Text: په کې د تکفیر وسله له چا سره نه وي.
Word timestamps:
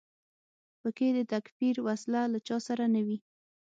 په 0.81 0.89
کې 0.97 1.07
د 1.17 1.19
تکفیر 1.33 1.75
وسله 1.87 2.21
له 2.33 2.39
چا 2.47 2.57
سره 2.67 2.83
نه 2.93 3.01
وي. 3.05 3.17